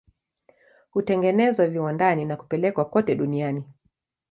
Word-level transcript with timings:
Hutengenezwa 0.89 1.67
viwandani 1.67 2.25
na 2.25 2.37
kupelekwa 2.37 2.85
kote 2.85 3.15
duniani. 3.15 3.63